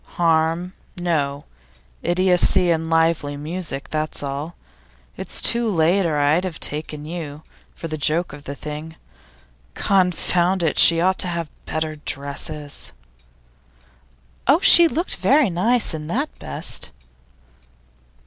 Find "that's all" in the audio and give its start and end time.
3.91-4.55